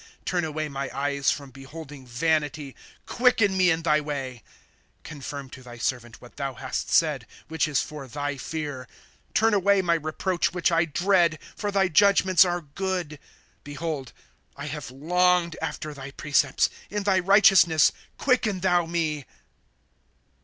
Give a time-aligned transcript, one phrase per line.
[0.21, 4.41] 3'^ Turn away my eyes from beholding vanity; Quicken me in thy way,
[4.99, 8.87] ^^ Confirm to thy servant what thou hast said, Which is for thy fear.
[9.31, 14.11] ^^ Turn away my reproach which I dread; For thy judgments are good, *" Behold,
[14.57, 19.25] I have longed after thy precepts; In thy righteousness quicken thou me.